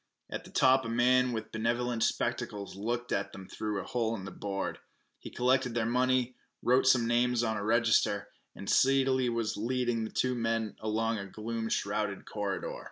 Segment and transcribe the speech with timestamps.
[0.31, 4.27] At the top a man with benevolent spectacles looked at them through a hole in
[4.27, 4.79] a board.
[5.19, 10.09] He collected their money, wrote some names on a register, and speedily was leading the
[10.09, 12.79] two men along a gloom shrouded corridor.